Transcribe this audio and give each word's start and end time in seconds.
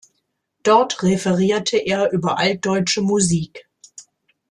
Dort 0.63 1.03
referierte 1.03 1.77
er 1.77 2.11
über 2.11 2.39
altdeutsche 2.39 3.01
Musik. 3.01 3.69